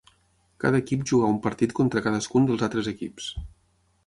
Cada 0.63 0.79
equip 0.83 1.03
jugà 1.11 1.29
un 1.33 1.37
partit 1.43 1.75
contra 1.81 2.03
cadascun 2.07 2.49
dels 2.49 2.65
altres 2.71 2.91
equips. 2.95 3.31